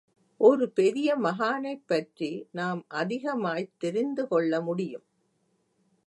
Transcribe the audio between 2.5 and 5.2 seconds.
நாம் அதிகமாய்த் தெரிந்துகொள்ள முடியும்.